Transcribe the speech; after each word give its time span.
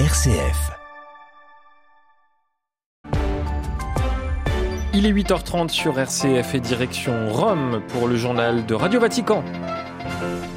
RCF. 0.00 0.72
Il 4.92 5.06
est 5.06 5.12
8h30 5.12 5.68
sur 5.68 6.00
RCF 6.00 6.56
et 6.56 6.58
direction 6.58 7.32
Rome 7.32 7.80
pour 7.90 8.08
le 8.08 8.16
journal 8.16 8.66
de 8.66 8.74
Radio 8.74 8.98
Vatican. 8.98 9.44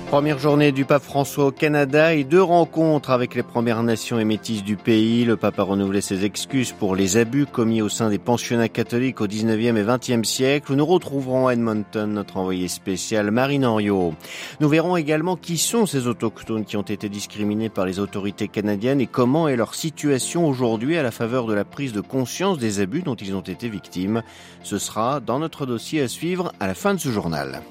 Première 0.10 0.40
journée 0.40 0.72
du 0.72 0.86
pape 0.86 1.04
François 1.04 1.48
au 1.48 1.52
Canada 1.52 2.14
et 2.14 2.24
deux 2.24 2.42
rencontres 2.42 3.10
avec 3.10 3.36
les 3.36 3.44
Premières 3.44 3.84
Nations 3.84 4.18
et 4.18 4.24
métisses 4.24 4.64
du 4.64 4.78
pays. 4.78 5.26
Le 5.26 5.36
pape 5.36 5.60
a 5.60 5.64
renouvelé 5.64 6.00
ses 6.00 6.24
excuses 6.24 6.72
pour 6.72 6.96
les 6.96 7.18
abus 7.18 7.46
commis 7.46 7.82
au 7.82 7.90
sein 7.90 8.10
des 8.10 8.18
pensionnats 8.18 8.70
catholiques 8.70 9.20
au 9.20 9.28
19e 9.28 9.76
et 9.76 9.84
20e 9.84 10.24
siècle. 10.24 10.76
Nous 10.76 10.86
retrouverons 10.86 11.48
à 11.48 11.54
Edmonton 11.54 12.10
notre 12.10 12.38
envoyé 12.38 12.70
spécial 12.70 13.32
Marine 13.32 13.66
Henriot. 13.66 14.14
Nous 14.62 14.70
verrons 14.70 14.96
également 14.96 15.36
qui 15.36 15.58
sont 15.58 15.86
ces 15.86 16.08
autochtones 16.08 16.64
qui 16.64 16.78
ont 16.78 16.84
été 16.84 17.10
discriminés 17.10 17.70
par 17.70 17.86
les 17.86 18.00
autorités 18.00 18.48
canadiennes 18.48 19.02
et 19.02 19.08
comment 19.08 19.50
est 19.50 19.58
leur 19.58 19.76
situation 19.76 20.48
aujourd'hui 20.48 20.96
à 20.96 21.04
la 21.04 21.12
faveur 21.12 21.48
de 21.48 21.54
la 21.54 21.66
prise 21.66 21.92
de 21.92 22.02
conscience 22.02 22.58
des 22.58 22.80
abus 22.80 23.02
dont 23.02 23.16
ils 23.16 23.36
ont 23.36 23.42
été 23.42 23.68
victimes. 23.68 24.24
Ce 24.64 24.78
sera 24.78 25.20
dans 25.20 25.40
notre 25.40 25.66
dossier 25.66 26.02
à 26.02 26.08
suivre 26.08 26.54
à 26.62 26.68
la 26.68 26.76
fin 26.76 26.94
de 26.94 27.00
ce 27.00 27.10
journal. 27.10 27.62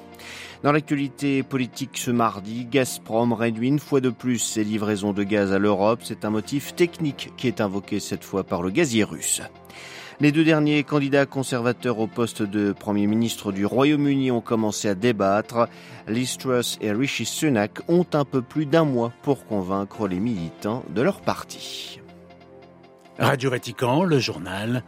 Dans 0.63 0.71
l'actualité 0.71 1.43
politique 1.43 1.97
ce 1.97 2.09
mardi, 2.09 2.65
Gazprom 2.65 3.33
réduit 3.33 3.67
une 3.67 3.79
fois 3.79 4.01
de 4.01 4.09
plus 4.09 4.39
ses 4.39 4.63
livraisons 4.63 5.13
de 5.13 5.23
gaz 5.23 5.53
à 5.53 5.59
l'Europe. 5.59 5.99
C'est 6.03 6.25
un 6.25 6.31
motif 6.31 6.75
technique 6.75 7.31
qui 7.37 7.47
est 7.47 7.61
invoqué 7.61 7.99
cette 7.99 8.23
fois 8.23 8.43
par 8.43 8.63
le 8.63 8.71
gazier 8.71 9.03
russe. 9.03 9.41
Les 10.19 10.31
deux 10.31 10.43
derniers 10.43 10.83
candidats 10.83 11.27
conservateurs 11.27 11.99
au 11.99 12.07
poste 12.07 12.41
de 12.41 12.71
Premier 12.71 13.05
ministre 13.05 13.51
du 13.51 13.67
Royaume-Uni 13.67 14.31
ont 14.31 14.41
commencé 14.41 14.89
à 14.89 14.95
débattre. 14.95 15.67
Liz 16.07 16.39
Truss 16.39 16.79
et 16.81 16.91
Rishi 16.91 17.25
Sunak 17.25 17.87
ont 17.87 18.07
un 18.13 18.25
peu 18.25 18.41
plus 18.41 18.65
d'un 18.65 18.83
mois 18.83 19.13
pour 19.21 19.45
convaincre 19.45 20.07
les 20.07 20.19
militants 20.19 20.83
de 20.89 21.03
leur 21.03 21.21
parti. 21.21 22.01
Radio 23.19 23.51
Vatican, 23.51 24.03
le 24.03 24.17
journal 24.17 24.83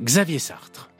Xavier 0.00 0.38
Sartre. 0.38 0.90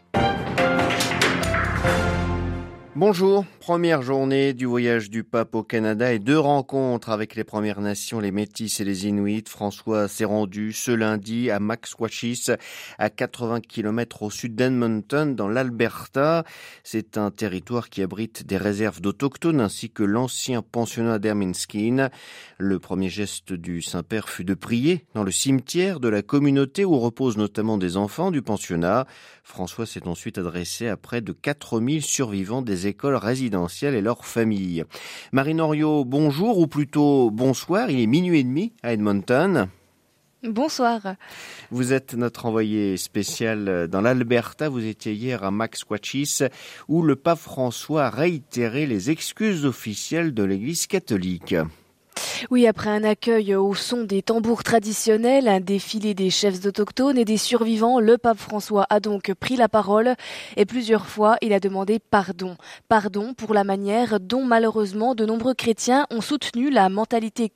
Bonjour, 3.00 3.44
première 3.60 4.02
journée 4.02 4.54
du 4.54 4.66
voyage 4.66 5.08
du 5.08 5.22
pape 5.22 5.54
au 5.54 5.62
Canada 5.62 6.12
et 6.12 6.18
deux 6.18 6.36
rencontres 6.36 7.10
avec 7.10 7.36
les 7.36 7.44
Premières 7.44 7.80
Nations, 7.80 8.18
les 8.18 8.32
Métis 8.32 8.80
et 8.80 8.84
les 8.84 9.06
Inuits. 9.06 9.44
François 9.46 10.08
s'est 10.08 10.24
rendu 10.24 10.72
ce 10.72 10.90
lundi 10.90 11.48
à 11.48 11.60
Maxwachis, 11.60 12.46
à 12.98 13.08
80 13.08 13.60
km 13.60 14.24
au 14.24 14.30
sud 14.30 14.56
d'Edmonton, 14.56 15.36
dans 15.36 15.46
l'Alberta. 15.46 16.42
C'est 16.82 17.16
un 17.16 17.30
territoire 17.30 17.88
qui 17.88 18.02
abrite 18.02 18.44
des 18.44 18.56
réserves 18.56 19.00
d'autochtones 19.00 19.60
ainsi 19.60 19.90
que 19.90 20.02
l'ancien 20.02 20.60
pensionnat 20.60 21.20
d'Herminskin. 21.20 22.08
Le 22.58 22.80
premier 22.80 23.10
geste 23.10 23.52
du 23.52 23.80
Saint-Père 23.80 24.28
fut 24.28 24.44
de 24.44 24.54
prier 24.54 25.04
dans 25.14 25.22
le 25.22 25.30
cimetière 25.30 26.00
de 26.00 26.08
la 26.08 26.22
communauté 26.22 26.84
où 26.84 26.98
reposent 26.98 27.36
notamment 27.36 27.78
des 27.78 27.96
enfants 27.96 28.32
du 28.32 28.42
pensionnat. 28.42 29.06
François 29.44 29.86
s'est 29.86 30.08
ensuite 30.08 30.36
adressé 30.36 30.88
à 30.88 30.96
près 30.96 31.20
de 31.20 31.30
4000 31.30 32.02
survivants 32.02 32.60
des 32.60 32.87
écoles 32.88 33.16
résidentielles 33.16 33.94
et 33.94 34.00
leurs 34.00 34.24
familles. 34.24 34.84
Marine 35.32 35.60
Oriot, 35.60 36.04
bonjour 36.04 36.58
ou 36.58 36.66
plutôt 36.66 37.30
bonsoir. 37.30 37.90
Il 37.90 38.00
est 38.00 38.06
minuit 38.06 38.40
et 38.40 38.44
demi 38.44 38.72
à 38.82 38.92
Edmonton. 38.92 39.68
Bonsoir. 40.44 41.16
Vous 41.72 41.92
êtes 41.92 42.14
notre 42.14 42.46
envoyé 42.46 42.96
spécial 42.96 43.88
dans 43.88 44.00
l'Alberta. 44.00 44.68
Vous 44.68 44.86
étiez 44.86 45.12
hier 45.12 45.42
à 45.42 45.50
Max 45.50 45.80
Maxwachis 45.80 46.44
où 46.86 47.02
le 47.02 47.16
pape 47.16 47.40
François 47.40 48.04
a 48.04 48.10
réitéré 48.10 48.86
les 48.86 49.10
excuses 49.10 49.66
officielles 49.66 50.32
de 50.32 50.44
l'Église 50.44 50.86
catholique. 50.86 51.56
Oui, 52.50 52.66
après 52.66 52.90
un 52.90 53.02
accueil 53.02 53.54
au 53.56 53.74
son 53.74 54.04
des 54.04 54.22
tambours 54.22 54.62
traditionnels, 54.62 55.48
un 55.48 55.60
défilé 55.60 56.14
des 56.14 56.30
chefs 56.30 56.64
autochtones 56.64 57.18
et 57.18 57.24
des 57.24 57.36
survivants, 57.36 57.98
le 57.98 58.16
pape 58.16 58.38
François 58.38 58.86
a 58.90 59.00
donc 59.00 59.32
pris 59.34 59.56
la 59.56 59.68
parole 59.68 60.14
et 60.56 60.64
plusieurs 60.64 61.06
fois 61.06 61.36
il 61.42 61.52
a 61.52 61.58
demandé 61.58 61.98
pardon. 61.98 62.56
Pardon 62.88 63.34
pour 63.34 63.54
la 63.54 63.64
manière 63.64 64.20
dont 64.20 64.44
malheureusement 64.44 65.16
de 65.16 65.26
nombreux 65.26 65.54
chrétiens 65.54 66.06
ont 66.10 66.20
soutenu 66.20 66.70
la 66.70 66.88
mentalité 66.88 67.50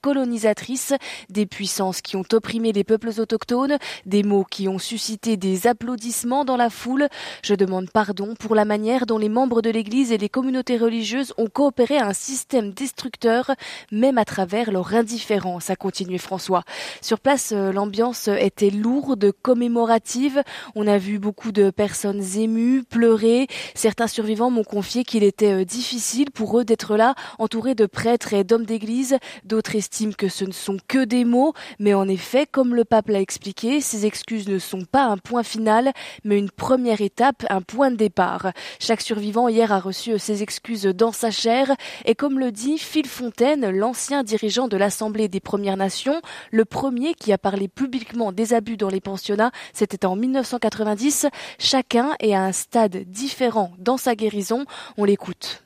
colonisatrice 0.00 0.94
des 1.30 1.46
puissances 1.46 2.00
qui 2.00 2.16
ont 2.16 2.24
opprimé 2.32 2.72
les 2.72 2.84
peuples 2.84 3.12
autochtones, 3.18 3.78
des 4.04 4.24
mots 4.24 4.44
qui 4.44 4.66
ont 4.68 4.80
suscité 4.80 5.36
des 5.36 5.68
applaudissements 5.68 6.44
dans 6.44 6.56
la 6.56 6.70
foule. 6.70 7.08
Je 7.42 7.54
demande 7.54 7.90
pardon 7.90 8.34
pour 8.34 8.56
la 8.56 8.64
manière 8.64 9.06
dont 9.06 9.18
les 9.18 9.28
membres 9.28 9.62
de 9.62 9.70
l'Église 9.70 10.10
et 10.10 10.18
les 10.18 10.28
communautés 10.28 10.76
religieuses 10.76 11.32
ont 11.38 11.48
coopéré 11.48 11.98
à 11.98 12.08
un 12.08 12.12
système 12.14 12.72
destructeur, 12.72 13.52
même 13.92 14.18
travers 14.24 14.70
leur 14.70 14.94
indifférence, 14.94 15.70
a 15.70 15.76
continué 15.76 16.18
François. 16.18 16.62
Sur 17.00 17.20
place, 17.20 17.52
euh, 17.52 17.72
l'ambiance 17.72 18.28
était 18.28 18.70
lourde, 18.70 19.32
commémorative. 19.42 20.42
On 20.74 20.86
a 20.86 20.98
vu 20.98 21.18
beaucoup 21.18 21.52
de 21.52 21.70
personnes 21.70 22.22
émues, 22.36 22.82
pleurer. 22.82 23.46
Certains 23.74 24.06
survivants 24.06 24.50
m'ont 24.50 24.64
confié 24.64 25.04
qu'il 25.04 25.22
était 25.22 25.52
euh, 25.52 25.64
difficile 25.64 26.30
pour 26.30 26.58
eux 26.58 26.64
d'être 26.64 26.96
là, 26.96 27.14
entourés 27.38 27.74
de 27.74 27.86
prêtres 27.86 28.32
et 28.32 28.44
d'hommes 28.44 28.66
d'église. 28.66 29.18
D'autres 29.44 29.76
estiment 29.76 30.12
que 30.16 30.28
ce 30.28 30.44
ne 30.44 30.52
sont 30.52 30.76
que 30.88 31.04
des 31.04 31.24
mots, 31.24 31.52
mais 31.78 31.94
en 31.94 32.08
effet, 32.08 32.46
comme 32.50 32.74
le 32.74 32.84
pape 32.84 33.08
l'a 33.08 33.20
expliqué, 33.20 33.80
ces 33.80 34.06
excuses 34.06 34.48
ne 34.48 34.58
sont 34.58 34.84
pas 34.84 35.04
un 35.04 35.16
point 35.16 35.42
final, 35.42 35.92
mais 36.24 36.38
une 36.38 36.50
première 36.50 37.00
étape, 37.00 37.44
un 37.50 37.62
point 37.62 37.90
de 37.90 37.96
départ. 37.96 38.52
Chaque 38.78 39.00
survivant 39.00 39.48
hier 39.48 39.72
a 39.72 39.80
reçu 39.80 40.12
euh, 40.12 40.18
ses 40.18 40.42
excuses 40.42 40.84
dans 40.84 41.12
sa 41.12 41.30
chair, 41.30 41.74
et 42.04 42.14
comme 42.14 42.38
le 42.38 42.52
dit 42.52 42.78
Phil 42.78 43.06
Fontaine, 43.06 43.70
l'ancien 43.70 44.13
dirigeant 44.22 44.68
de 44.68 44.76
l'Assemblée 44.76 45.28
des 45.28 45.40
Premières 45.40 45.76
Nations, 45.76 46.20
le 46.50 46.64
premier 46.64 47.14
qui 47.14 47.32
a 47.32 47.38
parlé 47.38 47.68
publiquement 47.68 48.32
des 48.32 48.54
abus 48.54 48.76
dans 48.76 48.88
les 48.88 49.00
pensionnats, 49.00 49.50
c'était 49.72 50.06
en 50.06 50.16
1990. 50.16 51.26
Chacun 51.58 52.14
est 52.20 52.34
à 52.34 52.42
un 52.42 52.52
stade 52.52 53.04
différent 53.08 53.72
dans 53.78 53.96
sa 53.96 54.14
guérison. 54.14 54.64
On 54.96 55.04
l'écoute. 55.04 55.62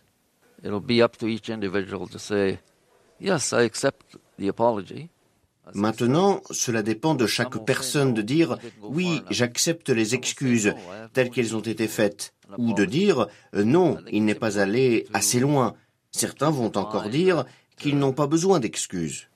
Maintenant, 5.75 6.41
cela 6.51 6.83
dépend 6.83 7.15
de 7.15 7.27
chaque 7.27 7.65
personne 7.65 8.15
de 8.15 8.23
dire 8.23 8.59
oui, 8.83 9.23
j'accepte 9.31 9.91
les 9.91 10.15
excuses 10.15 10.75
telles 11.13 11.31
qu'elles 11.31 11.57
ont 11.57 11.61
été 11.61 11.89
faites, 11.89 12.33
ou 12.57 12.73
de 12.73 12.85
dire 12.85 13.27
non, 13.53 13.99
il 14.11 14.25
n'est 14.25 14.35
pas 14.35 14.59
allé 14.59 15.07
assez 15.13 15.41
loin. 15.41 15.75
Certains 16.11 16.51
vont 16.51 16.73
encore 16.77 17.09
dire 17.09 17.45
qu'ils 17.79 17.99
n'ont 17.99 18.13
pas 18.13 18.27
besoin 18.27 18.61
d'excuses. 18.61 19.29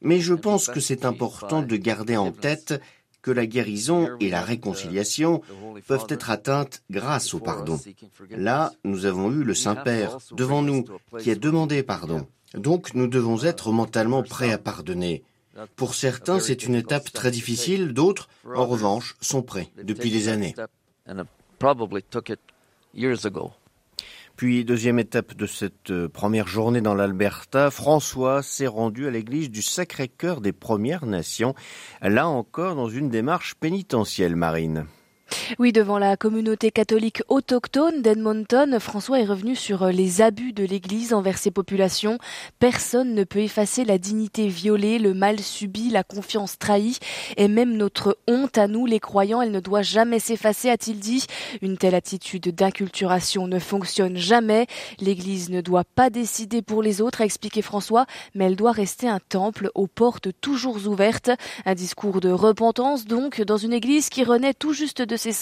Mais 0.00 0.20
je 0.20 0.34
pense 0.34 0.68
que 0.68 0.80
c'est 0.80 1.04
important 1.04 1.62
de 1.62 1.76
garder 1.76 2.16
en 2.16 2.32
tête 2.32 2.80
que 3.22 3.30
la 3.30 3.46
guérison 3.46 4.10
et 4.20 4.28
la 4.28 4.42
réconciliation 4.42 5.40
peuvent 5.86 6.06
être 6.10 6.30
atteintes 6.30 6.82
grâce 6.90 7.32
au 7.32 7.40
pardon. 7.40 7.80
Là, 8.30 8.72
nous 8.84 9.06
avons 9.06 9.32
eu 9.32 9.42
le 9.44 9.54
Saint-Père 9.54 10.18
devant 10.32 10.60
nous 10.60 10.84
qui 11.20 11.30
a 11.30 11.34
demandé 11.34 11.82
pardon. 11.82 12.26
Donc 12.52 12.94
nous 12.94 13.08
devons 13.08 13.42
être 13.42 13.72
mentalement 13.72 14.22
prêts 14.22 14.52
à 14.52 14.58
pardonner. 14.58 15.24
Pour 15.76 15.94
certains, 15.94 16.38
c'est 16.38 16.64
une 16.64 16.74
étape 16.74 17.12
très 17.12 17.30
difficile, 17.30 17.92
d'autres, 17.92 18.28
en 18.54 18.66
revanche, 18.66 19.16
sont 19.20 19.42
prêts 19.42 19.70
depuis 19.82 20.10
des 20.10 20.28
années. 20.28 20.54
Puis, 24.36 24.64
deuxième 24.64 24.98
étape 24.98 25.34
de 25.34 25.46
cette 25.46 25.92
euh, 25.92 26.08
première 26.08 26.48
journée 26.48 26.80
dans 26.80 26.94
l'Alberta, 26.94 27.70
François 27.70 28.42
s'est 28.42 28.66
rendu 28.66 29.06
à 29.06 29.10
l'église 29.10 29.48
du 29.48 29.62
Sacré-Cœur 29.62 30.40
des 30.40 30.52
Premières 30.52 31.06
Nations, 31.06 31.54
là 32.02 32.26
encore 32.26 32.74
dans 32.74 32.88
une 32.88 33.10
démarche 33.10 33.54
pénitentielle 33.54 34.34
marine. 34.34 34.86
Oui, 35.58 35.72
devant 35.72 35.98
la 35.98 36.16
communauté 36.16 36.70
catholique 36.70 37.22
autochtone 37.28 38.02
d'Edmonton, 38.02 38.78
François 38.80 39.20
est 39.20 39.26
revenu 39.26 39.54
sur 39.54 39.82
euh, 39.82 39.90
les 39.90 40.22
abus 40.22 40.52
de 40.52 40.64
l'Église 40.64 41.12
envers 41.12 41.38
ses 41.38 41.50
populations. 41.50 42.18
Personne 42.58 43.14
ne 43.14 43.24
peut 43.24 43.40
effacer 43.40 43.84
la 43.84 43.98
dignité 43.98 44.48
violée, 44.48 44.98
le 44.98 45.12
mal 45.12 45.40
subi, 45.40 45.90
la 45.90 46.02
confiance 46.02 46.58
trahie, 46.58 46.98
et 47.36 47.48
même 47.48 47.76
notre 47.76 48.16
honte 48.26 48.56
à 48.56 48.68
nous, 48.68 48.86
les 48.86 49.00
croyants, 49.00 49.42
elle 49.42 49.50
ne 49.50 49.60
doit 49.60 49.82
jamais 49.82 50.18
s'effacer, 50.18 50.70
a-t-il 50.70 50.98
dit. 50.98 51.26
Une 51.60 51.76
telle 51.76 51.94
attitude 51.94 52.54
d'inculturation 52.54 53.46
ne 53.46 53.58
fonctionne 53.58 54.16
jamais. 54.16 54.66
L'Église 54.98 55.50
ne 55.50 55.60
doit 55.60 55.84
pas 55.84 56.10
décider 56.10 56.62
pour 56.62 56.82
les 56.82 57.00
autres, 57.00 57.20
a 57.20 57.24
expliqué 57.24 57.60
François, 57.60 58.06
mais 58.34 58.46
elle 58.46 58.56
doit 58.56 58.72
rester 58.72 59.08
un 59.08 59.20
temple 59.28 59.70
aux 59.74 59.88
portes 59.88 60.28
toujours 60.40 60.86
ouvertes. 60.86 61.30
Un 61.66 61.74
discours 61.74 62.20
de 62.20 62.30
repentance, 62.30 63.04
donc, 63.04 63.42
dans 63.42 63.58
une 63.58 63.72
Église 63.72 64.08
qui 64.08 64.24
renaît 64.24 64.54
tout 64.54 64.72
juste 64.72 65.02
de 65.02 65.16
ses 65.16 65.33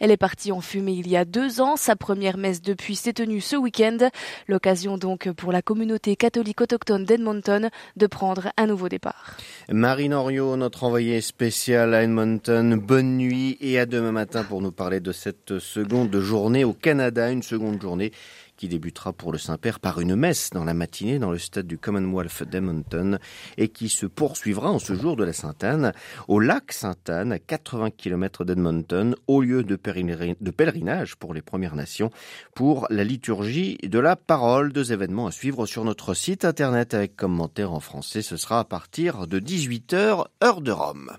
Elle 0.00 0.10
est 0.10 0.16
partie 0.16 0.52
en 0.52 0.60
fumée 0.60 0.92
il 0.92 1.08
y 1.08 1.16
a 1.16 1.24
deux 1.24 1.60
ans. 1.60 1.76
Sa 1.76 1.96
première 1.96 2.36
messe 2.38 2.62
depuis 2.62 2.96
s'est 2.96 3.12
tenue 3.12 3.40
ce 3.40 3.56
week-end. 3.56 4.08
L'occasion 4.46 4.98
donc 4.98 5.30
pour 5.32 5.52
la 5.52 5.62
communauté 5.62 6.16
catholique 6.16 6.60
autochtone 6.60 7.04
d'Edmonton 7.04 7.68
de 7.96 8.06
prendre 8.06 8.52
un 8.56 8.66
nouveau 8.66 8.88
départ. 8.88 9.36
Marine 9.70 10.14
Oriot, 10.14 10.56
notre 10.56 10.84
envoyée 10.84 11.20
spéciale 11.20 11.94
à 11.94 12.02
Edmonton, 12.02 12.76
bonne 12.76 13.16
nuit 13.16 13.58
et 13.60 13.78
à 13.78 13.86
demain 13.86 14.12
matin 14.12 14.44
pour 14.44 14.62
nous 14.62 14.72
parler 14.72 15.00
de 15.00 15.12
cette 15.12 15.58
seconde 15.58 16.18
journée 16.18 16.64
au 16.64 16.72
Canada, 16.72 17.30
une 17.30 17.42
seconde 17.42 17.80
journée 17.80 18.12
qui 18.58 18.68
débutera 18.68 19.14
pour 19.14 19.32
le 19.32 19.38
Saint-Père 19.38 19.80
par 19.80 20.00
une 20.00 20.16
messe 20.16 20.50
dans 20.50 20.64
la 20.64 20.74
matinée 20.74 21.18
dans 21.18 21.30
le 21.30 21.38
stade 21.38 21.66
du 21.66 21.78
Commonwealth 21.78 22.42
d'Edmonton 22.42 23.18
et 23.56 23.68
qui 23.68 23.88
se 23.88 24.04
poursuivra 24.04 24.70
en 24.70 24.80
ce 24.80 24.94
jour 24.94 25.16
de 25.16 25.24
la 25.24 25.32
Sainte-Anne 25.32 25.92
au 26.26 26.40
lac 26.40 26.72
Sainte-Anne 26.72 27.32
à 27.32 27.38
80 27.38 27.92
km 27.92 28.44
d'Edmonton 28.44 29.14
au 29.28 29.40
lieu 29.40 29.62
de 29.62 29.76
pèlerinage 29.76 31.16
pour 31.16 31.32
les 31.32 31.42
Premières 31.42 31.76
Nations 31.76 32.10
pour 32.54 32.88
la 32.90 33.04
liturgie 33.04 33.78
de 33.82 33.98
la 34.00 34.16
parole. 34.16 34.72
Deux 34.72 34.92
événements 34.92 35.28
à 35.28 35.32
suivre 35.32 35.64
sur 35.66 35.84
notre 35.84 36.12
site 36.14 36.44
internet 36.44 36.94
avec 36.94 37.14
commentaires 37.14 37.72
en 37.72 37.80
français. 37.80 38.22
Ce 38.22 38.36
sera 38.36 38.58
à 38.58 38.64
partir 38.64 39.28
de 39.28 39.38
18h 39.38 40.26
heure 40.42 40.60
de 40.60 40.72
Rome. 40.72 41.16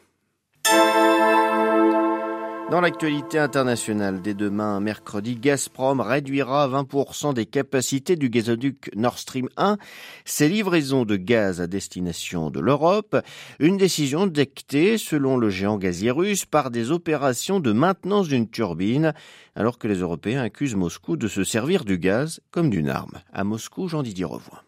Dans 2.72 2.82
l'actualité 2.82 3.40
internationale, 3.40 4.22
dès 4.22 4.36
demain, 4.36 4.80
mercredi, 4.80 5.36
Gazprom 5.36 6.02
réduira 6.02 6.68
20% 6.68 7.34
des 7.34 7.48
capacités 7.48 8.16
du 8.16 8.30
gazoduc 8.30 8.92
Nord 8.96 9.18
Stream 9.18 9.50
1, 9.58 9.78
ses 10.24 10.48
livraisons 10.48 11.04
de 11.04 11.16
gaz 11.16 11.62
à 11.62 11.66
destination 11.68 12.52
de 12.52 12.60
l'Europe, 12.60 13.18
une 13.58 13.78
décision 13.78 14.28
dictée, 14.28 15.00
selon 15.00 15.36
le 15.36 15.50
géant 15.50 15.78
gazier 15.78 16.12
russe, 16.12 16.46
par 16.46 16.70
des 16.70 16.92
opérations 16.92 17.60
de 17.60 17.72
maintenance 17.72 18.28
d'une 18.28 18.48
turbine, 18.48 19.16
alors 19.56 19.80
que 19.80 19.88
les 19.88 20.02
Européens 20.02 20.44
accusent 20.44 20.76
Moscou 20.76 21.18
de 21.18 21.28
se 21.28 21.44
servir 21.44 21.86
du 21.86 21.98
gaz 21.98 22.40
comme 22.52 22.70
d'une 22.70 22.90
arme. 22.90 23.20
À 23.34 23.44
Moscou, 23.44 23.88
Jean-Didier 23.88 24.26
Revoix. 24.26 24.64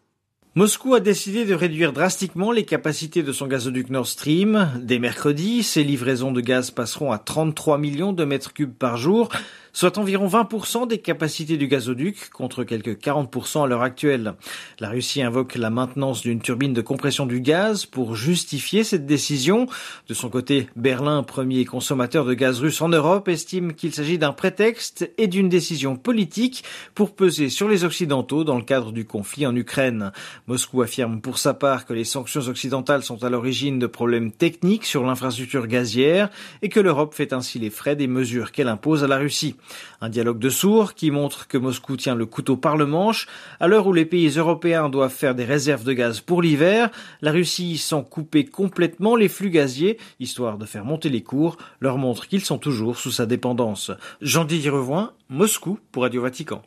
Moscou 0.53 0.95
a 0.95 1.00
décidé 1.00 1.45
de 1.45 1.53
réduire 1.53 1.94
drastiquement 1.94 2.51
les 2.51 2.65
capacités 2.65 3.24
de 3.24 3.31
son 3.31 3.48
gazoduc 3.48 3.89
Nord 3.89 4.06
Stream. 4.06 4.69
Dès 4.81 5.00
mercredi, 5.00 5.63
ses 5.63 5.81
livraisons 5.81 6.33
de 6.33 6.42
gaz 6.42 6.71
passeront 6.71 7.13
à 7.13 7.18
33 7.18 7.77
millions 7.77 8.12
de 8.12 8.25
mètres 8.25 8.51
cubes 8.51 8.74
par 8.74 8.98
jour, 8.98 9.30
soit 9.73 9.97
environ 9.97 10.27
20% 10.27 10.88
des 10.88 11.00
capacités 11.00 11.57
du 11.57 11.68
gazoduc, 11.68 12.29
contre 12.29 12.63
quelques 12.63 12.97
40% 12.97 13.63
à 13.63 13.68
l'heure 13.68 13.81
actuelle. 13.81 14.33
La 14.79 14.89
Russie 14.89 15.21
invoque 15.21 15.56
la 15.56 15.69
maintenance 15.69 16.21
d'une 16.21 16.41
turbine 16.41 16.73
de 16.73 16.81
compression 16.81 17.25
du 17.25 17.41
gaz 17.41 17.85
pour 17.85 18.15
justifier 18.15 18.83
cette 18.83 19.06
décision. 19.06 19.68
De 20.07 20.13
son 20.13 20.29
côté, 20.29 20.68
Berlin, 20.75 21.23
premier 21.23 21.65
consommateur 21.65 22.25
de 22.25 22.33
gaz 22.33 22.59
russe 22.59 22.81
en 22.81 22.89
Europe, 22.89 23.27
estime 23.27 23.73
qu'il 23.73 23.94
s'agit 23.94 24.18
d'un 24.18 24.33
prétexte 24.33 25.12
et 25.18 25.27
d'une 25.27 25.50
décision 25.50 25.95
politique 25.95 26.63
pour 26.95 27.15
peser 27.15 27.50
sur 27.50 27.67
les 27.67 27.83
Occidentaux 27.83 28.44
dans 28.44 28.57
le 28.57 28.63
cadre 28.63 28.91
du 28.91 29.06
conflit 29.06 29.45
en 29.45 29.56
Ukraine. 29.56 30.12
Moscou 30.47 30.81
affirme 30.81 31.21
pour 31.21 31.38
sa 31.38 31.53
part 31.53 31.85
que 31.85 31.94
les 31.94 32.03
sanctions 32.03 32.47
occidentales 32.47 33.03
sont 33.03 33.24
à 33.24 33.29
l'origine 33.29 33.79
de 33.79 33.88
problèmes 33.88 34.31
techniques 34.31 34.85
sur 34.85 35.03
l'infrastructure 35.06 35.67
gazière 35.67 36.29
et 36.62 36.69
que 36.69 36.79
l'Europe 36.79 37.13
fait 37.13 37.33
ainsi 37.33 37.59
les 37.59 37.69
frais 37.69 37.95
des 37.95 38.07
mesures 38.07 38.51
qu'elle 38.51 38.67
impose 38.67 39.03
à 39.03 39.07
la 39.07 39.17
Russie. 39.17 39.56
Un 40.02 40.10
dialogue 40.10 40.40
de 40.40 40.50
sourds 40.50 40.94
qui 40.94 41.12
montre 41.12 41.48
que 41.48 41.58
Moscou 41.58 41.98
tient 41.98 42.16
le 42.16 42.25
couteau 42.25 42.58
par 42.58 42.78
le 42.78 42.86
manche. 42.86 43.28
À 43.60 43.68
l'heure 43.68 43.88
où 43.88 43.94
les 43.94 44.06
pays 44.06 44.30
européens 44.30 44.90
doivent 44.90 45.13
faire 45.13 45.36
des 45.36 45.46
réserves 45.46 45.84
de 45.84 45.94
gaz 45.94 46.22
pour 46.22 46.42
l'hiver, 46.42 46.90
la 47.22 47.31
Russie, 47.31 47.78
sans 47.78 48.04
couper 48.04 48.46
complètement 48.46 49.16
les 49.16 49.30
flux 49.30 49.50
gaziers, 49.50 49.98
histoire 50.19 50.58
de 50.58 50.66
faire 50.66 50.86
monter 50.86 51.10
les 51.10 51.24
cours, 51.24 51.58
leur 51.80 51.98
montre 51.98 52.28
qu'ils 52.28 52.46
sont 52.46 52.58
toujours 52.58 52.98
sous 52.98 53.12
sa 53.12 53.25
dépendance. 53.25 53.92
Jean-Didier 54.22 54.69
Revoin, 54.69 55.13
Moscou 55.30 55.80
pour 55.92 56.04
Radio 56.04 56.22
Vatican. 56.22 56.62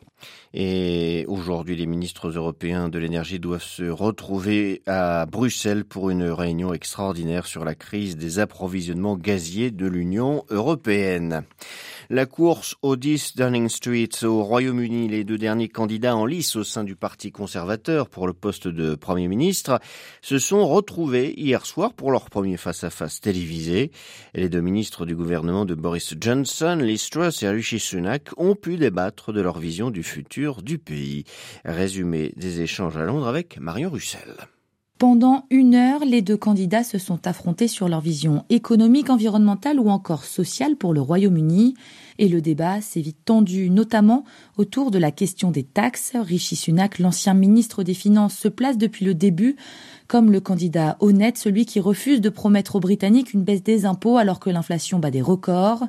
Et 0.53 1.25
aujourd'hui, 1.27 1.75
les 1.75 1.85
ministres 1.85 2.29
européens 2.29 2.89
de 2.89 2.97
l'énergie 2.97 3.39
doivent 3.39 3.61
se 3.61 3.83
retrouver 3.83 4.81
à 4.87 5.25
Bruxelles 5.25 5.85
pour 5.85 6.09
une 6.09 6.23
réunion 6.23 6.73
extraordinaire 6.73 7.45
sur 7.45 7.65
la 7.65 7.75
crise 7.75 8.15
des 8.15 8.39
approvisionnements 8.39 9.17
gaziers 9.17 9.71
de 9.71 9.85
l'Union 9.85 10.45
européenne. 10.49 11.43
La 12.09 12.27
course 12.27 12.75
au 12.83 12.95
10 12.95 13.35
Downing 13.35 13.67
Street 13.67 14.09
au 14.23 14.43
Royaume-Uni, 14.43 15.07
les 15.07 15.23
deux 15.23 15.39
derniers 15.39 15.69
candidats 15.69 16.15
en 16.15 16.27
lice 16.27 16.55
au 16.55 16.63
sein 16.63 16.83
du 16.83 16.95
Parti 16.95 17.31
conservateur 17.31 18.09
pour 18.09 18.27
le 18.27 18.33
poste 18.33 18.67
de 18.67 18.93
Premier 18.93 19.27
ministre 19.27 19.79
se 20.21 20.37
sont 20.37 20.67
retrouvés 20.67 21.33
hier 21.35 21.65
soir 21.65 21.93
pour 21.93 22.11
leur 22.11 22.29
premier 22.29 22.57
face-à-face 22.57 23.21
télévisé. 23.21 23.91
Les 24.35 24.49
deux 24.49 24.61
ministres 24.61 25.07
du 25.07 25.15
gouvernement 25.15 25.65
de 25.65 25.73
Boris 25.73 26.13
Johnson, 26.19 26.77
Liz 26.79 27.09
Truss 27.09 27.41
et 27.41 27.49
Rishi 27.49 27.79
Sunak 27.79 28.29
ont 28.37 28.53
pu 28.53 28.77
débattre 28.77 29.33
de 29.33 29.41
leur 29.41 29.57
vision 29.57 29.89
du 29.89 30.03
futur 30.03 30.61
du 30.61 30.77
pays. 30.77 31.23
Résumé 31.63 32.33
des 32.35 32.61
échanges 32.61 32.97
à 32.97 33.05
Londres 33.05 33.27
avec 33.27 33.59
Marion 33.59 33.89
Russell. 33.89 34.35
Pendant 34.97 35.45
une 35.49 35.75
heure, 35.75 36.05
les 36.05 36.21
deux 36.21 36.37
candidats 36.37 36.85
se 36.85 36.97
sont 36.97 37.27
affrontés 37.27 37.67
sur 37.67 37.89
leur 37.89 37.99
vision 37.99 38.45
économique, 38.49 39.09
environnementale 39.09 39.77
ou 39.77 39.89
encore 39.89 40.23
sociale 40.23 40.77
pour 40.77 40.93
le 40.93 41.01
Royaume-Uni. 41.01 41.73
Et 42.17 42.29
le 42.29 42.39
débat 42.39 42.79
s'est 42.79 43.01
vite 43.01 43.17
tendu, 43.25 43.69
notamment 43.69 44.23
autour 44.55 44.91
de 44.91 44.97
la 44.97 45.11
question 45.11 45.51
des 45.51 45.63
taxes. 45.63 46.13
Rishi 46.15 46.55
Sunak, 46.55 46.99
l'ancien 46.99 47.33
ministre 47.33 47.83
des 47.83 47.93
Finances, 47.93 48.35
se 48.35 48.47
place 48.47 48.77
depuis 48.77 49.03
le 49.03 49.13
début 49.13 49.57
comme 50.07 50.31
le 50.31 50.39
candidat 50.39 50.95
honnête, 51.01 51.37
celui 51.37 51.65
qui 51.65 51.81
refuse 51.81 52.21
de 52.21 52.29
promettre 52.29 52.77
aux 52.77 52.79
Britanniques 52.79 53.33
une 53.33 53.43
baisse 53.43 53.63
des 53.63 53.85
impôts 53.85 54.15
alors 54.15 54.39
que 54.39 54.49
l'inflation 54.49 54.99
bat 54.99 55.11
des 55.11 55.21
records. 55.21 55.83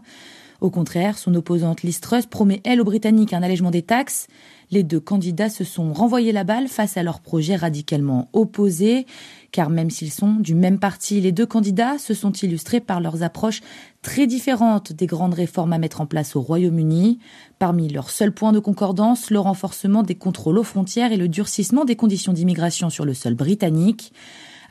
Au 0.60 0.70
contraire, 0.70 1.18
son 1.18 1.34
opposante 1.34 1.82
Liz 1.82 2.00
promet, 2.30 2.60
elle, 2.64 2.80
aux 2.80 2.84
Britanniques 2.84 3.34
un 3.34 3.42
allègement 3.42 3.70
des 3.70 3.82
taxes. 3.82 4.26
Les 4.70 4.82
deux 4.82 5.00
candidats 5.00 5.48
se 5.48 5.62
sont 5.62 5.92
renvoyés 5.92 6.32
la 6.32 6.42
balle 6.42 6.66
face 6.66 6.96
à 6.96 7.02
leurs 7.02 7.20
projets 7.20 7.54
radicalement 7.56 8.28
opposés, 8.32 9.06
car 9.52 9.70
même 9.70 9.90
s'ils 9.90 10.10
sont 10.10 10.34
du 10.34 10.54
même 10.54 10.78
parti, 10.78 11.20
les 11.20 11.30
deux 11.30 11.46
candidats 11.46 11.98
se 11.98 12.14
sont 12.14 12.32
illustrés 12.32 12.80
par 12.80 13.00
leurs 13.00 13.22
approches 13.22 13.60
très 14.02 14.26
différentes 14.26 14.92
des 14.92 15.06
grandes 15.06 15.34
réformes 15.34 15.72
à 15.72 15.78
mettre 15.78 16.00
en 16.00 16.06
place 16.06 16.34
au 16.34 16.40
Royaume-Uni. 16.40 17.18
Parmi 17.58 17.88
leurs 17.88 18.10
seuls 18.10 18.32
points 18.32 18.52
de 18.52 18.58
concordance, 18.58 19.30
le 19.30 19.38
renforcement 19.38 20.02
des 20.02 20.16
contrôles 20.16 20.58
aux 20.58 20.64
frontières 20.64 21.12
et 21.12 21.16
le 21.16 21.28
durcissement 21.28 21.84
des 21.84 21.96
conditions 21.96 22.32
d'immigration 22.32 22.90
sur 22.90 23.04
le 23.04 23.14
sol 23.14 23.34
britannique. 23.34 24.12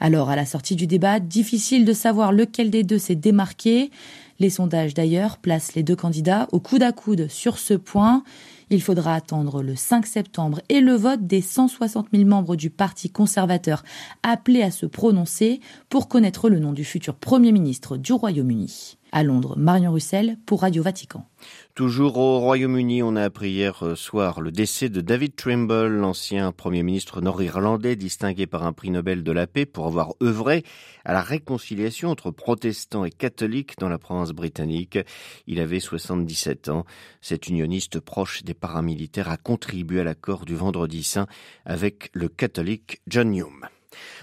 Alors, 0.01 0.29
à 0.29 0.35
la 0.35 0.45
sortie 0.45 0.75
du 0.75 0.87
débat, 0.87 1.21
difficile 1.21 1.85
de 1.85 1.93
savoir 1.93 2.33
lequel 2.33 2.69
des 2.69 2.83
deux 2.83 2.99
s'est 2.99 3.15
démarqué. 3.15 3.91
Les 4.39 4.49
sondages 4.49 4.93
d'ailleurs 4.93 5.37
placent 5.37 5.75
les 5.75 5.83
deux 5.83 5.95
candidats 5.95 6.49
au 6.51 6.59
coude 6.59 6.83
à 6.83 6.91
coude 6.91 7.29
sur 7.29 7.57
ce 7.57 7.73
point. 7.73 8.23
Il 8.69 8.81
faudra 8.81 9.13
attendre 9.13 9.61
le 9.61 9.75
5 9.75 10.05
septembre 10.05 10.61
et 10.69 10.81
le 10.81 10.93
vote 10.93 11.27
des 11.27 11.41
160 11.41 12.07
000 12.13 12.27
membres 12.27 12.55
du 12.55 12.69
Parti 12.69 13.09
conservateur 13.09 13.83
appelés 14.23 14.63
à 14.63 14.71
se 14.71 14.85
prononcer 14.85 15.59
pour 15.89 16.07
connaître 16.07 16.49
le 16.49 16.59
nom 16.59 16.73
du 16.73 16.83
futur 16.83 17.15
Premier 17.15 17.51
ministre 17.51 17.97
du 17.97 18.13
Royaume-Uni. 18.13 18.97
À 19.17 19.23
Londres, 19.23 19.55
Marion 19.57 19.93
Russell 19.93 20.35
pour 20.45 20.63
Radio 20.63 20.83
Vatican. 20.83 21.25
Toujours 21.73 22.17
au 22.17 22.37
Royaume-Uni, 22.39 23.01
on 23.01 23.15
a 23.15 23.23
appris 23.23 23.49
hier 23.49 23.93
soir 23.95 24.41
le 24.41 24.51
décès 24.51 24.89
de 24.89 24.99
David 24.99 25.37
Trimble, 25.37 25.87
l'ancien 25.87 26.51
Premier 26.51 26.83
ministre 26.83 27.21
nord-irlandais 27.21 27.95
distingué 27.95 28.45
par 28.45 28.65
un 28.65 28.73
prix 28.73 28.89
Nobel 28.89 29.23
de 29.23 29.31
la 29.31 29.47
paix 29.47 29.65
pour 29.65 29.85
avoir 29.85 30.15
œuvré 30.21 30.65
à 31.05 31.13
la 31.13 31.21
réconciliation 31.21 32.09
entre 32.09 32.29
protestants 32.29 33.05
et 33.05 33.09
catholiques 33.09 33.79
dans 33.79 33.87
la 33.87 33.99
province 33.99 34.31
britannique. 34.31 34.99
Il 35.47 35.61
avait 35.61 35.79
77 35.79 36.67
ans. 36.67 36.83
Cet 37.21 37.47
unioniste 37.47 38.01
proche 38.01 38.43
des 38.43 38.53
paramilitaires 38.53 39.29
a 39.29 39.37
contribué 39.37 40.01
à 40.01 40.03
l'accord 40.03 40.43
du 40.43 40.55
vendredi 40.55 41.03
saint 41.03 41.27
avec 41.63 42.09
le 42.11 42.27
catholique 42.27 42.99
John 43.07 43.33
Hume. 43.33 43.65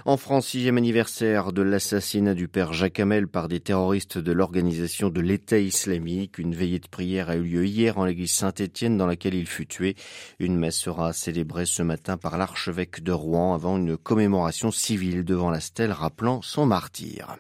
En 0.05 0.17
France, 0.17 0.49
sixième 0.49 0.79
anniversaire 0.79 1.53
de 1.53 1.63
l'assassinat 1.63 2.35
du 2.35 2.49
père 2.49 2.73
Jacques 2.73 2.99
Hamel 2.99 3.29
par 3.29 3.47
des 3.47 3.61
terroristes 3.61 4.19
de 4.19 4.33
l'organisation 4.33 5.11
de 5.11 5.21
l'État 5.21 5.61
islamique. 5.61 6.39
Une 6.39 6.57
veillée 6.57 6.81
de 6.81 6.89
prière 6.89 7.31
a 7.31 7.37
eu 7.37 7.43
lieu 7.43 7.65
hier 7.65 7.99
en 7.99 8.05
l'église 8.05 8.33
Saint-Étienne 8.33 8.97
dans 8.97 9.07
laquelle 9.07 9.35
il 9.35 9.47
fut 9.47 9.69
tué. 9.69 9.95
Une 10.41 10.59
messe 10.59 10.77
sera 10.79 11.13
célébrée 11.13 11.67
ce 11.67 11.85
matin 11.85 12.17
par 12.17 12.37
l'archevêque 12.37 13.05
de 13.05 13.13
Rouen 13.13 13.55
avant 13.55 13.77
une 13.77 13.97
commémoration 13.97 14.73
civile 14.73 15.25
devant 15.25 15.51
la 15.51 15.61
stèle 15.61 15.93
rappelant 15.93 16.43
son 16.43 16.67
martyr. 16.67 17.37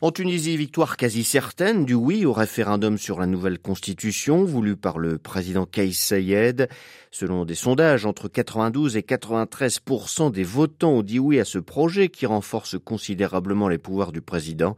En 0.00 0.10
Tunisie, 0.10 0.56
victoire 0.56 0.96
quasi 0.96 1.24
certaine 1.24 1.84
du 1.84 1.94
oui 1.94 2.26
au 2.26 2.32
référendum 2.32 2.98
sur 2.98 3.18
la 3.18 3.26
nouvelle 3.26 3.58
constitution 3.58 4.44
voulu 4.44 4.76
par 4.76 4.98
le 4.98 5.18
président 5.18 5.66
Kais 5.66 5.92
Sayed. 5.92 6.68
Selon 7.10 7.44
des 7.44 7.54
sondages, 7.54 8.04
entre 8.04 8.28
92 8.28 8.96
et 8.96 9.02
93% 9.02 10.32
des 10.32 10.42
votants 10.42 10.94
ont 10.94 11.02
dit 11.02 11.20
oui 11.20 11.38
à 11.38 11.44
ce 11.44 11.58
projet 11.58 11.73
qui 12.08 12.26
renforce 12.26 12.76
considérablement 12.78 13.68
les 13.68 13.78
pouvoirs 13.78 14.12
du 14.12 14.20
président. 14.20 14.76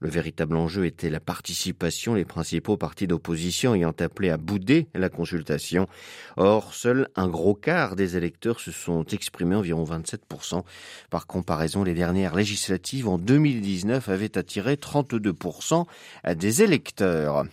Le 0.00 0.10
véritable 0.10 0.56
enjeu 0.56 0.84
était 0.84 1.08
la 1.08 1.20
participation, 1.20 2.12
les 2.12 2.26
principaux 2.26 2.76
partis 2.76 3.06
d'opposition 3.06 3.74
ayant 3.74 3.94
appelé 3.98 4.28
à 4.28 4.36
bouder 4.36 4.86
la 4.94 5.08
consultation. 5.08 5.88
Or, 6.36 6.74
seul 6.74 7.08
un 7.16 7.28
gros 7.28 7.54
quart 7.54 7.96
des 7.96 8.18
électeurs 8.18 8.60
se 8.60 8.70
sont 8.70 9.04
exprimés, 9.04 9.56
environ 9.56 9.84
27%. 9.84 10.62
Par 11.08 11.26
comparaison, 11.26 11.84
les 11.84 11.94
dernières 11.94 12.34
législatives 12.34 13.08
en 13.08 13.16
2019 13.16 14.10
avaient 14.10 14.36
attiré 14.36 14.72
attirer 14.72 14.74
32% 14.74 15.86
des 16.34 16.62
électeurs. 16.62 17.46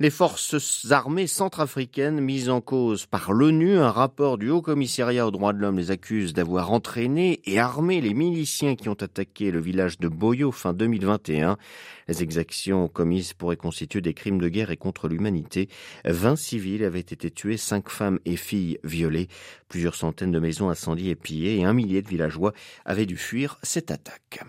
Les 0.00 0.10
forces 0.10 0.90
armées 0.90 1.28
centrafricaines 1.28 2.20
mises 2.20 2.48
en 2.48 2.60
cause 2.60 3.06
par 3.06 3.32
l'ONU, 3.32 3.78
un 3.78 3.92
rapport 3.92 4.38
du 4.38 4.50
Haut 4.50 4.60
Commissariat 4.60 5.24
aux 5.24 5.30
droits 5.30 5.52
de 5.52 5.58
l'homme 5.58 5.78
les 5.78 5.92
accuse 5.92 6.32
d'avoir 6.32 6.72
entraîné 6.72 7.40
et 7.44 7.60
armé 7.60 8.00
les 8.00 8.12
miliciens 8.12 8.74
qui 8.74 8.88
ont 8.88 8.94
attaqué 8.94 9.52
le 9.52 9.60
village 9.60 10.00
de 10.00 10.08
Boyo 10.08 10.50
fin 10.50 10.72
2021. 10.72 11.58
Les 12.08 12.22
exactions 12.24 12.88
commises 12.88 13.34
pourraient 13.34 13.56
constituer 13.56 14.00
des 14.00 14.14
crimes 14.14 14.40
de 14.40 14.48
guerre 14.48 14.72
et 14.72 14.76
contre 14.76 15.06
l'humanité. 15.06 15.68
20 16.04 16.34
civils 16.34 16.84
avaient 16.84 16.98
été 16.98 17.30
tués, 17.30 17.56
5 17.56 17.88
femmes 17.88 18.18
et 18.24 18.36
filles 18.36 18.78
violées, 18.82 19.28
plusieurs 19.68 19.94
centaines 19.94 20.32
de 20.32 20.40
maisons 20.40 20.70
incendiées 20.70 21.10
et 21.10 21.16
pillées 21.16 21.58
et 21.58 21.64
un 21.64 21.72
millier 21.72 22.02
de 22.02 22.08
villageois 22.08 22.52
avaient 22.84 23.06
dû 23.06 23.16
fuir 23.16 23.58
cette 23.62 23.92
attaque. 23.92 24.40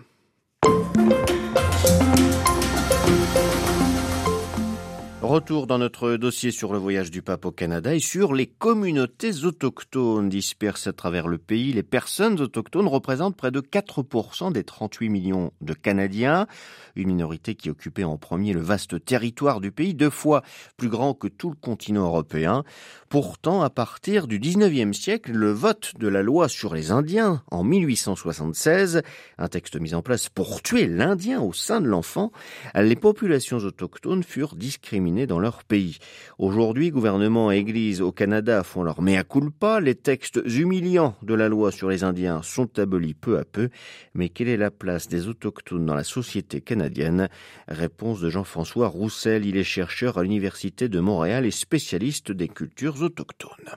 Retour 5.36 5.66
dans 5.66 5.76
notre 5.76 6.16
dossier 6.16 6.50
sur 6.50 6.72
le 6.72 6.78
voyage 6.78 7.10
du 7.10 7.20
pape 7.20 7.44
au 7.44 7.50
Canada 7.50 7.94
et 7.94 8.00
sur 8.00 8.32
les 8.32 8.46
communautés 8.46 9.44
autochtones 9.44 10.30
dispersées 10.30 10.88
à 10.88 10.92
travers 10.94 11.28
le 11.28 11.36
pays. 11.36 11.74
Les 11.74 11.82
personnes 11.82 12.40
autochtones 12.40 12.88
représentent 12.88 13.36
près 13.36 13.50
de 13.50 13.60
4% 13.60 14.50
des 14.50 14.64
38 14.64 15.10
millions 15.10 15.52
de 15.60 15.74
Canadiens, 15.74 16.46
une 16.94 17.08
minorité 17.08 17.54
qui 17.54 17.68
occupait 17.68 18.02
en 18.02 18.16
premier 18.16 18.54
le 18.54 18.62
vaste 18.62 19.04
territoire 19.04 19.60
du 19.60 19.72
pays, 19.72 19.92
deux 19.92 20.08
fois 20.08 20.40
plus 20.78 20.88
grand 20.88 21.12
que 21.12 21.28
tout 21.28 21.50
le 21.50 21.56
continent 21.56 22.06
européen. 22.06 22.64
Pourtant, 23.08 23.62
à 23.62 23.70
partir 23.70 24.26
du 24.26 24.40
19e 24.40 24.92
siècle, 24.92 25.30
le 25.30 25.52
vote 25.52 25.92
de 25.96 26.08
la 26.08 26.22
loi 26.22 26.48
sur 26.48 26.74
les 26.74 26.90
Indiens 26.90 27.42
en 27.52 27.62
1876, 27.62 29.02
un 29.38 29.48
texte 29.48 29.80
mis 29.80 29.94
en 29.94 30.02
place 30.02 30.28
pour 30.28 30.60
tuer 30.60 30.86
l'Indien 30.88 31.40
au 31.40 31.52
sein 31.52 31.80
de 31.80 31.86
l'enfant, 31.86 32.32
les 32.74 32.96
populations 32.96 33.58
autochtones 33.58 34.24
furent 34.24 34.56
discriminées 34.56 35.28
dans 35.28 35.38
leur 35.38 35.62
pays. 35.62 35.98
Aujourd'hui, 36.38 36.90
gouvernement 36.90 37.52
et 37.52 37.58
Église 37.58 38.02
au 38.02 38.10
Canada 38.10 38.64
font 38.64 38.82
leur 38.82 39.02
mea 39.02 39.22
culpa. 39.22 39.78
Les 39.80 39.94
textes 39.94 40.40
humiliants 40.44 41.14
de 41.22 41.34
la 41.34 41.48
loi 41.48 41.70
sur 41.70 41.88
les 41.88 42.02
Indiens 42.02 42.42
sont 42.42 42.76
abolis 42.78 43.14
peu 43.14 43.38
à 43.38 43.44
peu. 43.44 43.68
Mais 44.14 44.30
quelle 44.30 44.48
est 44.48 44.56
la 44.56 44.72
place 44.72 45.06
des 45.06 45.28
autochtones 45.28 45.86
dans 45.86 45.94
la 45.94 46.04
société 46.04 46.60
canadienne? 46.60 47.28
Réponse 47.68 48.20
de 48.20 48.30
Jean-François 48.30 48.88
Roussel. 48.88 49.46
Il 49.46 49.56
est 49.56 49.64
chercheur 49.64 50.18
à 50.18 50.24
l'Université 50.24 50.88
de 50.88 50.98
Montréal 50.98 51.46
et 51.46 51.52
spécialiste 51.52 52.32
des 52.32 52.48
cultures 52.48 52.95
autochtones. 53.02 53.76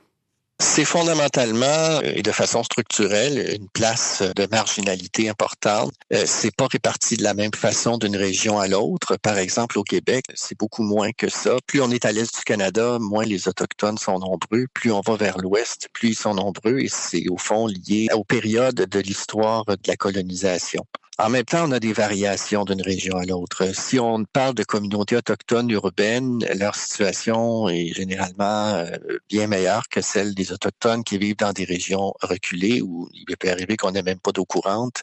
C'est 0.62 0.84
fondamentalement 0.84 1.66
euh, 1.66 2.02
et 2.04 2.22
de 2.22 2.32
façon 2.34 2.64
structurelle 2.64 3.56
une 3.56 3.70
place 3.70 4.22
de 4.36 4.46
marginalité 4.52 5.30
importante. 5.30 5.94
Euh, 6.14 6.24
c'est 6.26 6.54
pas 6.54 6.68
réparti 6.68 7.16
de 7.16 7.24
la 7.24 7.34
même 7.34 7.54
façon 7.56 7.98
d'une 7.98 8.18
région 8.18 8.60
à 8.60 8.68
l'autre. 8.68 9.16
Par 9.22 9.38
exemple, 9.38 9.80
au 9.80 9.84
Québec, 9.84 10.26
c'est 10.36 10.60
beaucoup 10.60 10.84
moins 10.84 11.12
que 11.14 11.30
ça. 11.30 11.56
Plus 11.66 11.82
on 11.82 11.92
est 11.92 12.04
à 12.04 12.12
l'est 12.12 12.38
du 12.38 12.44
Canada, 12.44 12.98
moins 13.00 13.24
les 13.24 13.48
autochtones 13.48 13.98
sont 13.98 14.20
nombreux. 14.20 14.66
Plus 14.74 14.92
on 14.92 15.00
va 15.00 15.16
vers 15.16 15.38
l'ouest, 15.38 15.88
plus 15.94 16.10
ils 16.10 16.18
sont 16.18 16.34
nombreux. 16.34 16.80
Et 16.80 16.90
c'est 16.90 17.30
au 17.30 17.38
fond 17.38 17.68
lié 17.68 18.08
aux 18.14 18.26
périodes 18.26 18.76
de 18.76 19.00
l'histoire 19.00 19.64
de 19.66 19.78
la 19.88 19.96
colonisation. 19.96 20.86
En 21.22 21.28
même 21.28 21.44
temps, 21.44 21.66
on 21.68 21.72
a 21.74 21.82
des 21.82 21.92
variations 21.92 22.64
d'une 22.64 22.82
région 22.82 23.18
à 23.18 23.26
l'autre. 23.26 23.76
Si 23.76 24.00
on 24.00 24.24
parle 24.24 24.54
de 24.54 24.64
communautés 24.64 25.18
autochtones 25.18 25.70
urbaines, 25.70 26.40
leur 26.58 26.76
situation 26.76 27.68
est 27.68 27.94
généralement 27.94 28.76
euh, 28.76 28.86
bien 29.28 29.48
meilleure 29.48 29.90
que 29.90 30.00
celle 30.00 30.34
des 30.34 30.54
autochtones 30.54 31.04
qui 31.04 31.18
vivent 31.18 31.36
dans 31.36 31.52
des 31.52 31.66
régions 31.66 32.14
reculées 32.22 32.82
où 32.82 33.10
il 33.12 33.36
peut 33.36 33.50
arriver 33.50 33.76
qu'on 33.76 33.92
n'ait 33.92 34.02
même 34.02 34.20
pas 34.20 34.32
d'eau 34.32 34.46
courante. 34.46 35.02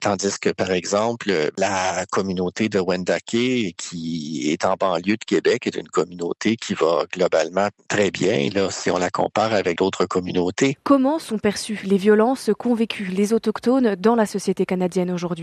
Tandis 0.00 0.38
que, 0.40 0.50
par 0.50 0.70
exemple, 0.70 1.50
la 1.56 2.04
communauté 2.10 2.68
de 2.68 2.78
Wendake, 2.78 3.74
qui 3.76 4.50
est 4.50 4.64
en 4.64 4.74
banlieue 4.74 5.16
de 5.16 5.24
Québec, 5.24 5.66
est 5.66 5.76
une 5.76 5.88
communauté 5.88 6.56
qui 6.56 6.74
va 6.74 7.04
globalement 7.12 7.68
très 7.88 8.10
bien, 8.10 8.48
là, 8.52 8.70
si 8.70 8.90
on 8.90 8.98
la 8.98 9.10
compare 9.10 9.52
avec 9.52 9.78
d'autres 9.78 10.04
communautés. 10.06 10.76
Comment 10.84 11.18
sont 11.18 11.38
perçues 11.38 11.80
les 11.84 11.96
violences 11.96 12.50
qu'ont 12.58 12.74
vécues 12.74 13.06
les 13.06 13.32
Autochtones 13.32 13.94
dans 13.96 14.14
la 14.14 14.26
société 14.26 14.66
canadienne 14.66 15.10
aujourd'hui? 15.10 15.33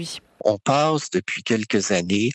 On 0.44 0.58
passe 0.58 1.10
depuis 1.12 1.44
quelques 1.44 1.92
années 1.92 2.32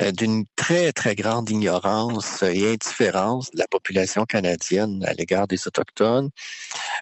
euh, 0.00 0.12
d'une 0.12 0.44
très, 0.54 0.92
très 0.92 1.16
grande 1.16 1.50
ignorance 1.50 2.42
et 2.42 2.72
indifférence 2.72 3.50
de 3.50 3.58
la 3.58 3.66
population 3.66 4.24
canadienne 4.24 5.04
à 5.04 5.12
l'égard 5.14 5.48
des 5.48 5.66
Autochtones 5.66 6.30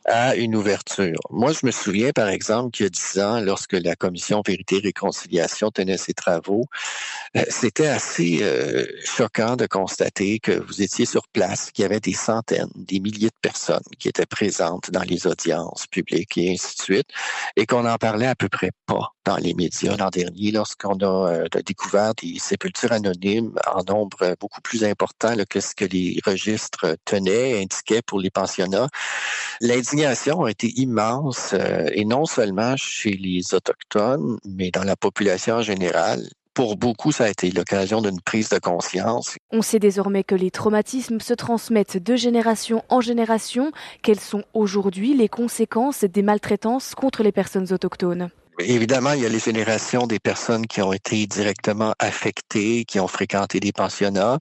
à 0.06 0.37
une 0.37 0.56
ouverture. 0.56 1.18
Moi, 1.30 1.52
je 1.52 1.66
me 1.66 1.73
souviens, 1.73 2.12
par 2.12 2.28
exemple, 2.28 2.70
qu'il 2.70 2.85
y 2.85 2.87
a 2.87 2.90
dix 2.90 3.18
ans, 3.18 3.40
lorsque 3.40 3.75
la 3.75 3.96
Commission 3.96 4.42
Vérité 4.46 4.76
et 4.76 4.80
Réconciliation 4.80 5.70
tenait 5.70 5.99
ses 5.99 6.14
travaux, 6.14 6.64
euh, 7.37 7.42
c'était 7.50 7.88
assez 7.88 8.38
euh, 8.42 8.87
choquant 9.04 9.56
de 9.56 9.66
constater 9.66 10.38
que 10.38 10.52
vous 10.52 10.80
étiez 10.80 11.04
sur 11.04 11.28
place, 11.28 11.70
qu'il 11.73 11.82
y 11.82 11.87
avait 11.87 12.00
des 12.00 12.14
centaines, 12.14 12.70
des 12.76 13.00
milliers 13.00 13.28
de 13.28 13.40
personnes 13.42 13.85
qui 13.99 14.08
étaient 14.08 14.26
présentes 14.26 14.90
dans 14.90 15.02
les 15.02 15.26
audiences 15.26 15.87
publiques 15.87 16.38
et 16.38 16.52
ainsi 16.52 16.76
de 16.78 16.82
suite, 16.82 17.08
et 17.56 17.66
qu'on 17.66 17.82
n'en 17.82 17.96
parlait 17.96 18.26
à 18.26 18.35
peu 18.35 18.49
près 18.49 18.70
pas 18.87 19.15
dans 19.26 19.37
les 19.37 19.54
médias 19.54 19.97
l'an 19.97 20.09
dernier 20.09 20.52
lorsqu'on 20.52 20.99
a 21.02 21.49
découvert 21.64 22.14
des 22.14 22.38
sépultures 22.38 22.92
anonymes 22.92 23.52
en 23.66 23.83
nombre 23.83 24.37
beaucoup 24.40 24.61
plus 24.62 24.85
important 24.85 25.35
que 25.50 25.61
ce 25.61 25.75
que 25.75 25.85
les 25.85 26.21
registres 26.25 26.97
tenaient, 27.04 27.61
indiquaient 27.61 28.02
pour 28.02 28.21
les 28.21 28.30
pensionnats. 28.30 28.88
L'indignation 29.61 30.45
a 30.45 30.50
été 30.50 30.68
immense, 30.80 31.54
euh, 31.54 31.88
et 31.92 32.04
non 32.04 32.25
seulement 32.25 32.76
chez 32.76 33.11
les 33.11 33.54
Autochtones, 33.54 34.38
mais 34.45 34.71
dans 34.71 34.85
la 34.85 34.97
population 34.97 35.56
en 35.56 35.62
générale 35.62 36.28
pour 36.54 36.76
beaucoup, 36.76 37.12
ça 37.12 37.25
a 37.25 37.28
été 37.28 37.50
l'occasion 37.50 38.00
d'une 38.00 38.21
prise 38.21 38.49
de 38.49 38.59
conscience. 38.59 39.37
On 39.50 39.61
sait 39.61 39.78
désormais 39.78 40.25
que 40.25 40.35
les 40.35 40.50
traumatismes 40.50 41.21
se 41.21 41.35
transmettent 41.35 42.02
de 42.02 42.16
génération 42.16 42.83
en 42.88 43.02
génération. 43.02 43.73
Quelles 44.02 44.21
sont 44.21 44.42
aujourd'hui 44.54 45.14
les 45.14 45.28
conséquences 45.28 46.04
des 46.04 46.23
maltraitances 46.23 46.95
contre 46.95 47.23
les 47.23 47.33
personnes 47.33 47.71
autochtones? 47.75 48.30
Évidemment, 48.58 49.12
il 49.12 49.20
y 49.20 49.26
a 49.26 49.28
les 49.28 49.38
générations 49.38 50.06
des 50.06 50.18
personnes 50.18 50.66
qui 50.66 50.80
ont 50.80 50.92
été 50.92 51.26
directement 51.26 51.94
affectées, 51.98 52.86
qui 52.86 52.98
ont 53.00 53.06
fréquenté 53.06 53.60
des 53.60 53.72
pensionnats, 53.72 54.38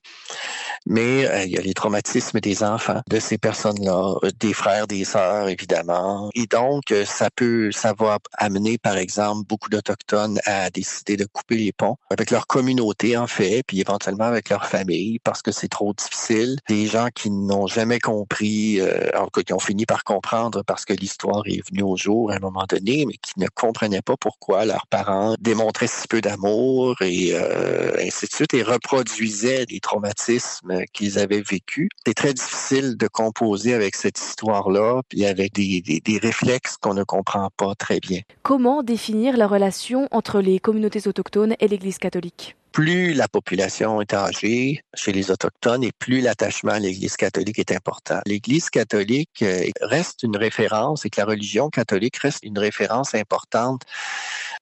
mais 0.85 1.25
euh, 1.25 1.43
il 1.43 1.51
y 1.51 1.57
a 1.57 1.61
les 1.61 1.73
traumatismes 1.73 2.39
des 2.39 2.63
enfants 2.63 3.01
de 3.09 3.19
ces 3.19 3.37
personnes-là, 3.37 4.15
euh, 4.23 4.31
des 4.39 4.53
frères, 4.53 4.87
des 4.87 5.03
sœurs, 5.03 5.49
évidemment. 5.49 6.29
Et 6.33 6.45
donc, 6.45 6.91
euh, 6.91 7.03
ça 7.03 7.29
peut, 7.35 7.71
ça 7.73 7.93
va 7.97 8.19
amener, 8.37 8.77
par 8.77 8.95
exemple, 8.95 9.45
beaucoup 9.47 9.69
d'Autochtones 9.69 10.39
à 10.45 10.69
décider 10.69 11.17
de 11.17 11.25
couper 11.25 11.57
les 11.57 11.73
ponts 11.73 11.97
avec 12.09 12.31
leur 12.31 12.47
communauté, 12.47 13.17
en 13.17 13.27
fait, 13.27 13.63
puis 13.67 13.81
éventuellement 13.81 14.25
avec 14.25 14.49
leur 14.49 14.65
famille, 14.65 15.19
parce 15.19 15.41
que 15.41 15.51
c'est 15.51 15.67
trop 15.67 15.93
difficile. 15.93 16.55
Des 16.69 16.87
gens 16.87 17.09
qui 17.13 17.29
n'ont 17.31 17.67
jamais 17.67 17.99
compris, 17.99 18.79
euh, 18.79 19.09
alors 19.13 19.29
qui 19.31 19.51
ont 19.51 19.59
fini 19.59 19.85
par 19.85 20.05
comprendre 20.05 20.63
parce 20.63 20.85
que 20.85 20.93
l'histoire 20.93 21.41
est 21.47 21.67
venue 21.69 21.83
au 21.83 21.97
jour 21.97 22.31
à 22.31 22.35
un 22.35 22.39
moment 22.39 22.65
donné, 22.69 23.05
mais 23.05 23.15
qui 23.15 23.33
ne 23.39 23.47
comprenaient 23.53 24.01
pas 24.05 24.15
pourquoi 24.17 24.65
leurs 24.65 24.87
parents 24.87 25.35
démontraient 25.39 25.87
si 25.87 26.07
peu 26.07 26.21
d'amour 26.21 26.95
et 27.01 27.31
euh, 27.33 27.95
ainsi 27.99 28.27
de 28.27 28.31
suite 28.31 28.53
et 28.53 28.63
reproduisaient 28.63 29.65
les 29.69 29.79
traumatismes 29.79 30.83
qu'ils 30.93 31.19
avaient 31.19 31.41
vécus. 31.41 31.89
C'est 32.05 32.13
très 32.13 32.33
difficile 32.33 32.97
de 32.97 33.07
composer 33.07 33.73
avec 33.73 33.95
cette 33.95 34.19
histoire-là, 34.19 35.01
puis 35.09 35.25
avec 35.25 35.53
des, 35.53 35.81
des, 35.81 35.99
des 35.99 36.17
réflexes 36.17 36.77
qu'on 36.77 36.93
ne 36.93 37.03
comprend 37.03 37.49
pas 37.57 37.73
très 37.75 37.99
bien. 37.99 38.21
Comment 38.43 38.83
définir 38.83 39.37
la 39.37 39.47
relation 39.47 40.07
entre 40.11 40.39
les 40.39 40.59
communautés 40.59 41.07
autochtones 41.07 41.55
et 41.59 41.67
l'Église 41.67 41.97
catholique? 41.97 42.55
Plus 42.75 43.13
la 43.13 43.29
population 43.29 44.01
est 44.01 44.13
âgée 44.13 44.83
chez 44.95 45.13
les 45.13 45.31
Autochtones 45.31 45.81
et 45.85 45.93
plus 45.97 46.19
l'attachement 46.19 46.73
à 46.73 46.79
l'Église 46.79 47.15
catholique 47.15 47.57
est 47.57 47.71
important. 47.71 48.19
L'Église 48.25 48.69
catholique 48.69 49.43
euh, 49.43 49.63
reste 49.79 50.23
une 50.23 50.35
référence 50.35 51.05
et 51.05 51.09
que 51.09 51.21
la 51.21 51.25
religion 51.25 51.69
catholique 51.69 52.17
reste 52.17 52.43
une 52.43 52.59
référence 52.59 53.15
importante 53.15 53.83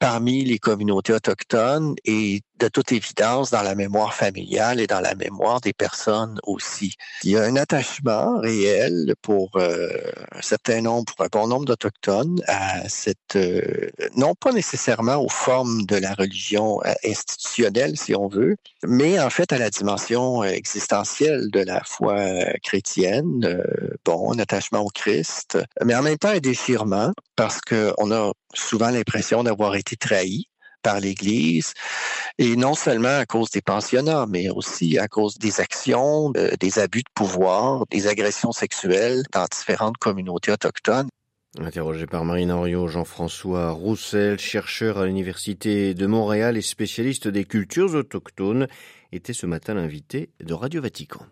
parmi 0.04 0.44
les 0.44 0.60
communautés 0.60 1.14
autochtones 1.14 1.96
et 2.04 2.42
de 2.60 2.68
toute 2.68 2.92
évidence 2.92 3.52
dans 3.52 3.62
la 3.62 3.74
mémoire 3.74 4.14
familiale 4.14 4.82
et 4.82 4.88
dans 4.88 5.00
la 5.00 5.16
mémoire 5.16 5.62
des 5.62 5.72
personnes 5.72 6.40
aussi. 6.44 6.96
Il 7.24 7.32
y 7.32 7.38
a 7.38 7.44
un 7.44 7.56
attachement 7.56 8.38
réel 8.40 9.16
pour 9.22 9.52
euh, 9.56 9.90
un 10.34 10.42
certain 10.42 10.82
nombre, 10.82 11.06
pour 11.14 11.26
un 11.26 11.30
bon 11.32 11.48
nombre 11.48 11.66
d'Autochtones 11.66 12.42
à 12.48 12.88
cette, 12.90 13.38
euh, 13.38 13.90
non 14.18 14.36
pas 14.36 14.52
nécessairement 14.52 15.16
aux 15.16 15.30
formes 15.30 15.86
de 15.86 15.96
la 15.96 16.14
religion 16.14 16.82
euh, 16.86 16.94
institutionnelle, 17.06 17.98
si 17.98 18.14
on 18.14 18.28
veut, 18.28 18.58
mais 18.86 19.22
en 19.22 19.30
fait 19.30 19.54
à 19.54 19.58
la 19.58 19.70
dimension 19.70 20.44
existentielle 20.44 21.50
de 21.50 21.62
la 21.62 21.82
foi 21.86 22.18
chrétienne. 22.62 23.64
bon, 24.04 24.34
un 24.34 24.40
attachement 24.40 24.82
au 24.82 24.90
Christ, 24.90 25.58
mais 25.84 25.96
en 25.96 26.02
même 26.02 26.18
temps 26.18 26.30
un 26.30 26.40
déchirement 26.40 27.14
parce 27.36 27.62
qu'on 27.62 28.12
a 28.12 28.32
souvent 28.54 28.90
l'impression 28.90 29.44
d'avoir 29.44 29.76
été 29.76 29.93
trahi 29.98 30.48
par 30.82 31.00
l'Église, 31.00 31.74
et 32.38 32.56
non 32.56 32.76
seulement 32.76 33.18
à 33.18 33.26
cause 33.26 33.50
des 33.52 33.62
pensionnats, 33.62 34.26
mais 34.28 34.50
aussi 34.50 34.98
à 34.98 35.08
cause 35.08 35.38
des 35.38 35.62
actions, 35.62 36.32
des 36.32 36.80
abus 36.80 37.04
de 37.04 37.12
pouvoir, 37.16 37.86
des 37.90 38.08
agressions 38.08 38.52
sexuelles 38.52 39.24
dans 39.32 39.46
différentes 39.46 39.98
communautés 39.98 40.52
autochtones. 40.52 41.08
Interrogé 41.60 42.08
par 42.08 42.26
Marine 42.26 42.52
Henriot, 42.52 42.88
Jean-François 42.88 43.72
Roussel, 43.72 44.40
chercheur 44.40 44.98
à 44.98 45.06
l'Université 45.06 45.94
de 45.94 46.06
Montréal 46.08 46.58
et 46.58 46.62
spécialiste 46.62 47.28
des 47.28 47.46
cultures 47.46 47.94
autochtones, 47.94 48.68
était 49.12 49.34
ce 49.34 49.46
matin 49.46 49.76
l'invité 49.76 50.32
de 50.44 50.54
Radio 50.54 50.82
Vatican. 50.82 51.26